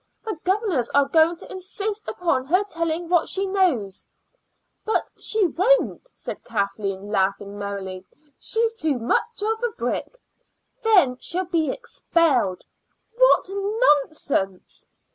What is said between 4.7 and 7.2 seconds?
"But she won't," said Kathleen,